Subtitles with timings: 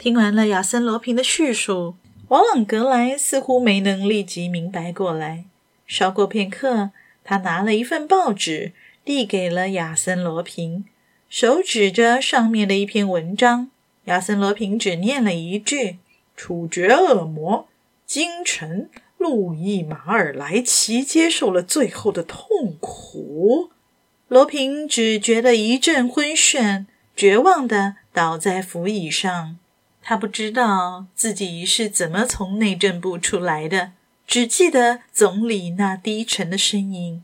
[0.00, 1.94] 听完了亚森·罗平的叙述，
[2.28, 5.44] 瓦朗格莱似乎没能立即明白过来。
[5.86, 8.72] 稍过片刻，他拿了一份报纸，
[9.04, 10.86] 递给了亚森·罗平，
[11.28, 13.70] 手指着上面的一篇文章。
[14.06, 15.98] 亚森·罗平只念了一句
[16.34, 17.68] ：“处决恶魔，
[18.06, 18.88] 京城
[19.18, 23.68] 路易·马尔莱奇接受了最后的痛苦。”
[24.28, 29.58] 罗平只觉得一阵昏眩，绝望地倒在扶椅上。
[30.10, 33.92] 他不知道自己是怎么从内政部出来的，
[34.26, 37.22] 只记得总理那低沉的声音：“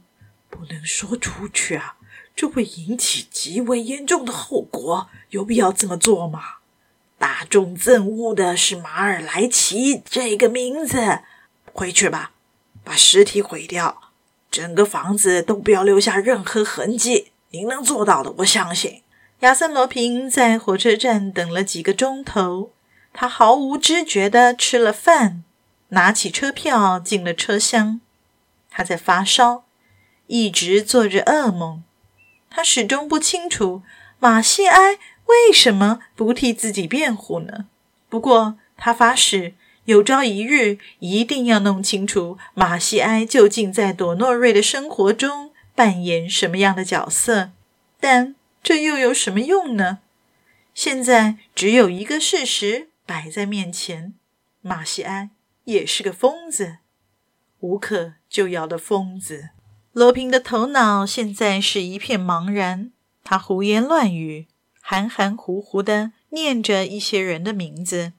[0.48, 1.96] 不能说出去啊，
[2.36, 5.08] 这会引起极为严重的后果。
[5.30, 6.58] 有必要这么做吗？
[7.18, 11.22] 大众憎恶的是马尔莱奇这个名字。
[11.72, 12.30] 回去吧，
[12.84, 14.12] 把尸体毁掉，
[14.48, 17.32] 整个房子都不要留下任何痕迹。
[17.50, 19.02] 您能做到的，我相信。”
[19.40, 22.70] 亚森·罗平在火车站等了几个钟头，
[23.18, 25.42] 他毫无知觉地吃了饭，
[25.88, 28.02] 拿起车票进了车厢。
[28.70, 29.64] 他在发烧，
[30.26, 31.82] 一直做着噩梦。
[32.50, 33.82] 他始终不清楚
[34.18, 37.64] 马西埃为什么不替自己辩护呢？
[38.10, 39.54] 不过他发誓，
[39.86, 47.52] 有朝一日一定要弄清楚马西埃究竟在朵诺瑞的生活中扮演什么样的角色。
[47.98, 50.00] 但这又有什么用呢？
[50.74, 54.14] 现在只有一个事实摆在面前：
[54.60, 55.30] 马西安
[55.64, 56.78] 也是个疯子，
[57.60, 59.50] 无可救药的疯子。
[59.92, 62.90] 罗平的头脑现在是一片茫然，
[63.24, 64.48] 他胡言乱语，
[64.82, 68.12] 含含糊糊的念着一些人的名字，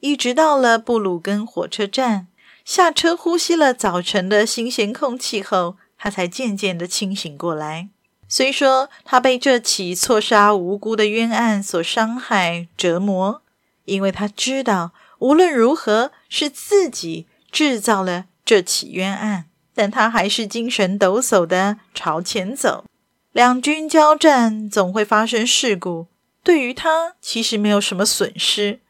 [0.00, 2.28] 一直到了布鲁根火车站，
[2.64, 7.88] 下车呼吸了早晨的新鲜空气后，他才渐渐的清醒过来。
[8.28, 13.42] 虽说他被这起错杀无辜的冤案所伤害折磨，
[13.84, 22.84] 因为他知道无论如何是自己制造了这起冤案，但他还是精神抖擞地朝前走。
[23.32, 26.06] 两军交战总会发生事故，
[26.42, 28.80] 对于他其实没有什么损失。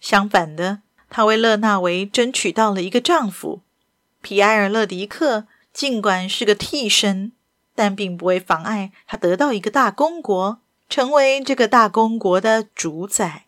[0.00, 3.62] 相反的，他为勒纳维争取到了一个丈夫，
[4.20, 7.32] 皮埃尔·勒迪克，尽管是个替身。
[7.74, 13.46] 但并不会妨碍他得到一个大公国，成为这个大公国的主宰。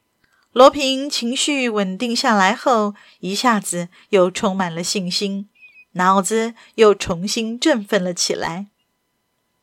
[0.54, 5.48] 罗平情绪稳定下来后，一下子又充满了信心，
[5.94, 8.68] 脑子又重新振奋了起来。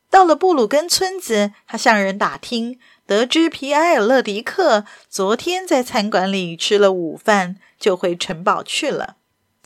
[0.10, 9.16] 到了布鲁根村子，他向人打听，得知皮埃尔·勒迪克昨天在餐馆里吃了午饭，就回城堡去了。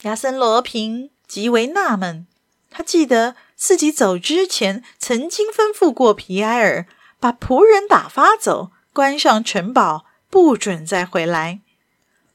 [0.04, 2.28] 亚森·罗平极为纳闷，
[2.70, 3.36] 他记得。
[3.58, 6.88] 自己走之前，曾经吩咐过皮埃尔
[7.22, 10.05] 把仆人打发走，关上城堡，
[10.36, 11.62] 不准再回来。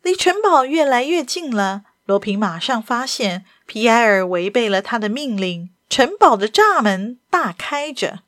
[0.03, 8.21] 离城堡越来越近了，罗平马上发现皮埃尔违背了他的命令，城堡的栅门大开着。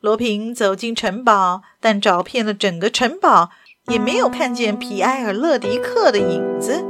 [0.00, 3.50] 罗平走进城堡，但找遍了整个城堡，
[3.88, 6.82] 也没有看见皮埃尔·勒迪克的影子。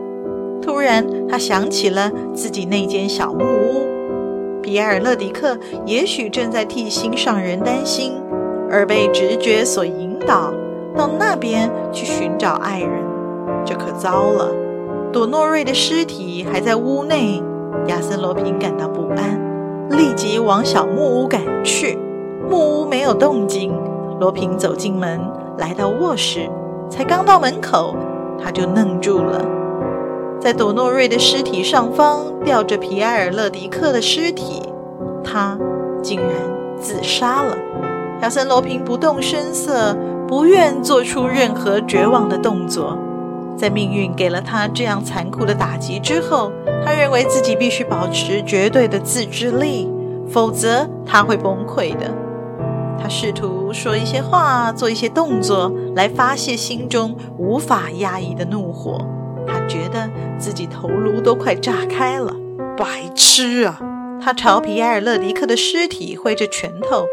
[0.62, 4.62] 突然，他想起了自己那间小木屋。
[4.62, 8.12] 皮埃尔·勒迪克也许正在替心上人担心，
[8.71, 10.54] 而被直觉所引导
[10.98, 12.91] 到那边去寻找爱人。
[13.64, 14.53] 这可糟了！
[15.12, 17.41] 朵诺瑞的尸体还在屋内，
[17.86, 19.41] 亚森·罗平感到不安，
[19.91, 21.97] 立即往小木屋赶去。
[22.50, 23.72] 木屋没有动静，
[24.19, 25.20] 罗平走进门，
[25.59, 26.50] 来到卧室，
[26.91, 27.95] 才刚到门口，
[28.42, 29.45] 他就愣住了。
[30.41, 34.62] 在朵诺瑞的尸体上方吊着皮埃尔·勒迪克的尸体，
[35.22, 35.59] 他
[36.03, 36.30] 竟然
[36.80, 37.56] 自杀了。
[38.22, 39.97] 亚森·罗平不动声色，
[40.28, 42.97] 不愿做出任何绝望的动作。
[43.57, 46.53] 在命运给了他这样残酷的打击之后，
[46.84, 49.91] 他认为自己必须保持绝对的自制力，
[50.28, 52.15] 否则他会崩溃的。
[53.01, 59.04] 他试图说一些话，做一些动作，来发泄心中无法压抑的怒火。
[59.47, 60.09] 他觉得
[60.39, 62.33] 自己头颅都快炸开了，
[62.77, 63.81] 白痴啊！
[64.21, 67.07] 他朝皮埃尔·勒迪克的尸体挥着拳头：“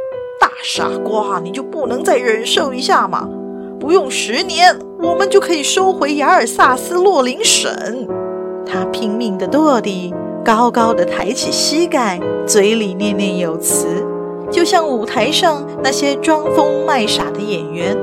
[0.46, 3.28] 大傻瓜，你就不能再忍受一下吗？
[3.80, 7.74] 不用十年，我们就可以收回雅尔萨斯洛林省。
[8.64, 10.14] 他拼命的跺地，
[10.44, 13.88] 高高的抬起膝盖，嘴里念念有词，
[14.52, 17.98] 就像舞台上那些装疯卖傻的演员。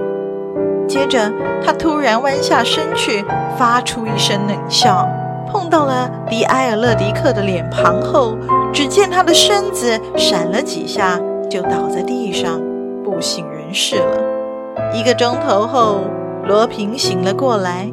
[0.89, 1.33] 接着，
[1.65, 3.25] 他突然弯下身去，
[3.57, 5.09] 发出一声冷笑，
[5.49, 8.37] 碰到了迪埃尔勒迪克的脸庞后，
[8.73, 11.21] 只见他的身子闪了几下，
[11.53, 12.63] 就倒在地上，
[13.05, 14.95] 不省人事了。
[14.95, 16.01] 一个钟头后，
[16.49, 17.93] 罗平醒了过来，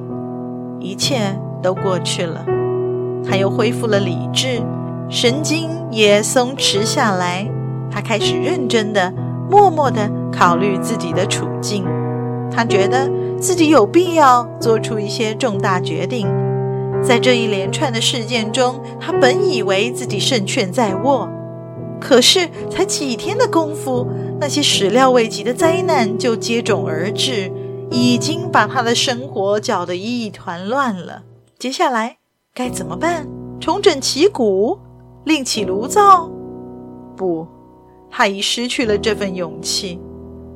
[0.79, 2.45] 一切都过去了。
[3.27, 4.61] 他又恢复了理智，
[5.09, 7.45] 神经也松弛下来。
[7.91, 9.13] 他开始认真的、
[9.51, 11.83] 默默的考虑自己的处境。
[12.49, 16.25] 他觉得自己有必要做出一些重大决定。
[17.03, 21.27] 在这一连串的事件中，他本以为自己胜券在握，
[21.99, 24.07] 可是才几天的功夫，
[24.39, 27.51] 那些始料未及的灾难就接踵而至，
[27.91, 31.23] 已经把他的生活搅得一团乱了。
[31.57, 32.17] 接下来。
[32.51, 33.25] 该怎么办？
[33.61, 34.77] 重整旗鼓，
[35.23, 36.29] 另起炉灶？
[37.15, 37.47] 不，
[38.09, 39.97] 他已失去了这份勇气。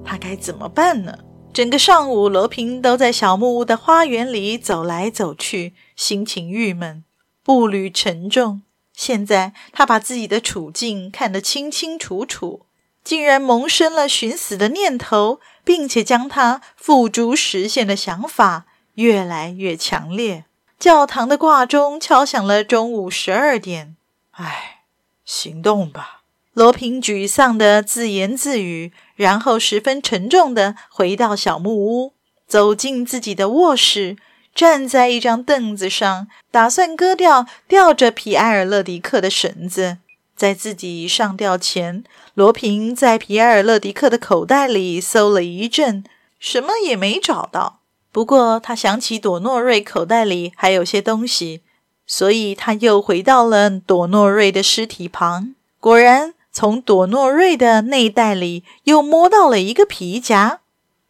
[0.04, 1.18] 他该怎么办呢？
[1.54, 7.06] 整个上午，罗平都在小木屋的花园里走来走去，心情郁闷，
[7.42, 8.64] 步履沉重。
[8.96, 12.66] 现在他把自己的处境看得清清楚楚，
[13.04, 20.46] 竟然萌生了寻死的念头，并且将他付诸实现的想法越来越强烈。
[20.80, 23.96] 教堂的挂钟敲响了中午十二点。
[24.32, 24.82] 唉，
[25.26, 26.24] 行动吧，
[26.54, 32.14] 罗平沮丧地自言自语，然后十分沉重地回到小木屋，
[32.48, 34.18] 走进自己的卧室，
[34.56, 39.98] 站在一张凳子上，打算割掉吊着皮埃尔勒迪克的绳子。
[40.36, 42.04] 在自己上吊前，
[42.34, 46.04] 罗平在皮埃尔勒迪克的口袋里搜了一阵，
[46.40, 47.80] 什么也没找到。
[48.12, 51.62] 不过，他想起朵诺瑞口袋里还有些东西，
[52.06, 55.56] 所以他又回到了朵诺瑞的尸体旁。
[55.80, 60.60] 果然，从朵诺瑞的内袋里又摸到了一个皮夹。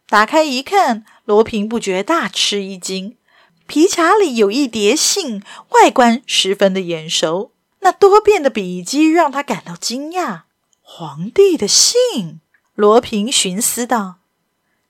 [0.08, 3.16] 打开一看，罗平不觉大吃一惊。
[3.66, 7.52] 皮夹里有一叠信，外观十分的眼熟。
[7.80, 10.42] 那多变的笔迹让他感到惊讶。
[10.80, 12.40] 皇帝的信，
[12.74, 14.16] 罗平寻思道。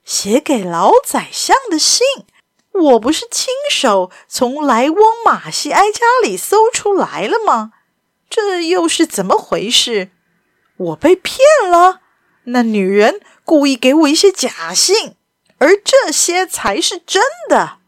[0.05, 2.05] 写给老宰相的信，
[2.73, 7.73] 我不是亲手从莱翁马西埃家里搜出来了吗？
[8.29, 10.11] 这又是怎么回事？
[10.77, 11.39] 我被骗
[11.71, 12.01] 了？
[12.45, 15.15] 那女人故意给我一些假信，
[15.59, 17.79] 而这些才是真的。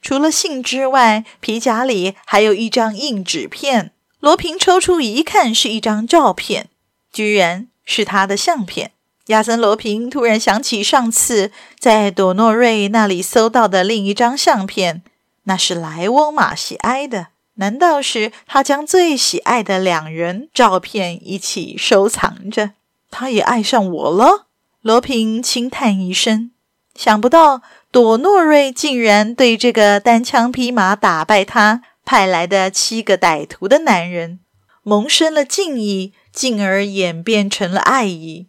[0.00, 3.92] 除了信之外，皮夹里还有一张硬纸片。
[4.20, 6.68] 罗平抽出一看，是一张照片，
[7.12, 8.92] 居然是他的相片。
[9.26, 15.02] 亚森·罗平突然想起上次在朵诺瑞那里搜到的另一张相片，
[15.44, 17.28] 那是莱翁·马西埃的。
[17.54, 22.70] 难道是他将最喜爱的两人照片一起收藏着？
[23.10, 24.46] 他也爱上我了？
[24.80, 26.52] 罗平轻叹一声，
[26.98, 27.62] 想不到
[27.92, 34.40] 朵诺瑞竟然对这个单枪匹马打败他派来的七个歹徒的男人
[34.82, 38.48] 萌生了敬意，进而演变成了爱意。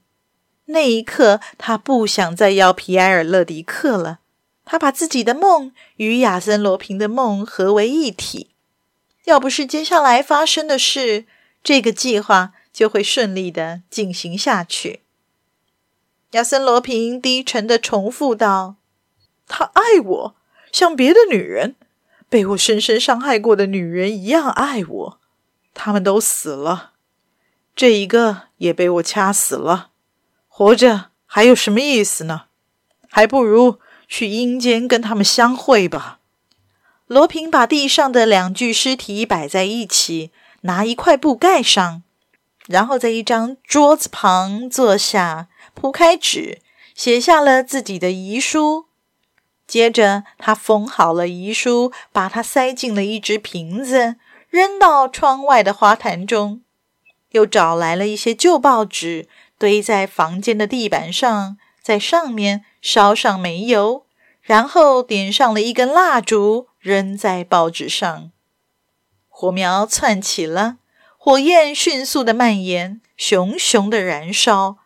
[0.66, 4.22] 那一刻，他不想再要皮埃尔勒迪克了。
[4.66, 8.56] 他把自己的梦与亚森罗平的梦合为一体。
[9.26, 11.26] 要不是接下来发生的事，
[11.64, 15.02] 这个计划就会顺利的进行下去。
[16.32, 18.76] 亚森罗平低沉地重复道
[19.48, 20.36] ：“他爱我，
[20.72, 21.76] 像别的女人，
[22.30, 25.20] 被我深深伤害过的女人一样爱我。
[25.74, 26.92] 他们都死了，
[27.76, 29.90] 这一个也被我掐死了。”
[30.48, 32.44] 活着还有什么意思呢？
[33.10, 36.20] 还不如去阴间跟他们相会吧。
[37.08, 40.32] 罗平把地上的两具尸体摆在一起，
[40.62, 42.04] 拿一块布盖上，
[42.68, 46.60] 然后在一张桌子旁坐下，铺开纸，
[46.96, 48.86] 写下了自己的遗书。
[49.68, 54.16] 接着，他封好了遗书，把它塞进了一只瓶子，
[54.50, 56.62] 扔到窗外的花坛中，
[57.32, 59.28] 又找来了一些旧报纸。
[59.60, 64.06] 堆在房间的地板上，在上面烧上煤油，
[64.42, 68.32] 然后点上了一根蜡烛，扔在报纸上。
[69.28, 70.78] 火苗窜起了，
[71.18, 74.78] 火焰迅速的蔓延，熊熊的燃烧，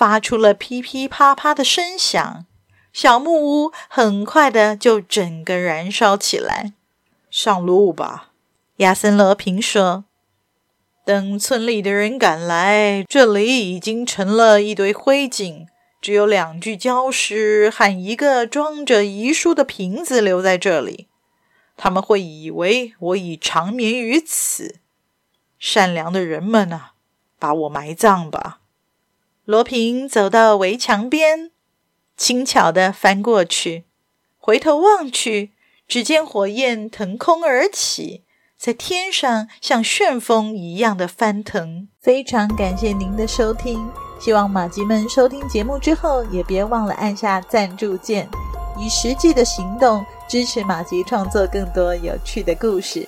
[0.00, 2.46] 发出了噼噼啪啪的声响。
[2.90, 6.72] 小木屋很快的就整个燃烧起来。
[7.30, 8.30] 上路吧，
[8.76, 10.04] 亚森·罗平说。
[11.04, 15.66] 等村里的人赶来，这里已经成了一堆灰烬，
[16.00, 21.08] 只有两具焦尸和一个装着遗书的瓶子留在这里。
[21.76, 24.76] 他们会以为我已长眠于此。
[25.58, 26.92] 善良的人们啊，
[27.38, 28.59] 把我埋葬吧。
[29.50, 31.50] 罗平走到围墙边，
[32.16, 33.84] 轻巧地翻过去，
[34.38, 35.50] 回头望去，
[35.88, 38.22] 只见火焰腾空而起，
[38.56, 41.88] 在天上像旋风一样的翻腾。
[42.00, 43.90] 非常感谢您的收听，
[44.20, 48.28] 希望马吉们收听节目之后，也别忘了按下赞助键，
[48.78, 53.04] 以实际的行动支持马吉创作更多有趣的故事。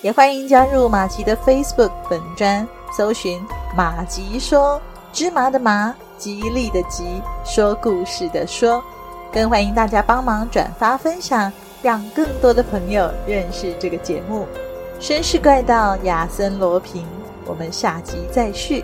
[0.00, 3.38] 也欢迎加入马吉的 Facebook 本专，搜寻
[3.76, 4.80] “马吉说”。
[5.12, 8.82] 芝麻的麻，吉利的吉，说故事的说，
[9.30, 11.52] 更欢迎大家帮忙转发分享，
[11.82, 14.46] 让更多的朋友认识这个节目。
[14.98, 17.06] 绅士怪盗亚森罗平，
[17.44, 18.82] 我们下集再续。